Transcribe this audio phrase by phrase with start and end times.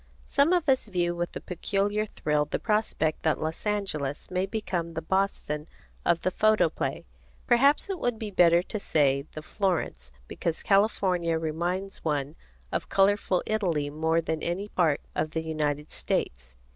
[0.25, 4.95] Some of us view with a peculiar thrill the prospect that Los Angeles may become
[4.95, 5.67] the Boston
[6.03, 7.05] of the photoplay.
[7.45, 12.35] Perhaps it would be better to say the Florence, because California reminds one
[12.71, 16.55] of colorful Italy more than of any part of the United States.